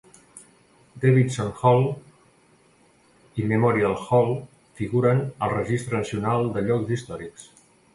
[1.03, 1.85] Davidson Hall
[3.43, 4.35] i Memorial Hall
[4.83, 7.51] figuren al Registre Nacional de Llocs Històrics.